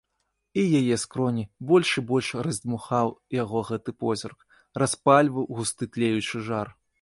[0.59, 3.11] І яе скроні больш і больш раздзьмухаў
[3.43, 4.39] яго гэты позірк,
[4.85, 6.75] распальваў густы тлеючы жар.